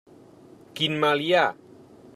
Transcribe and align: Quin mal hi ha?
Quin 0.79 0.97
mal 1.05 1.23
hi 1.27 1.31
ha? 1.41 1.45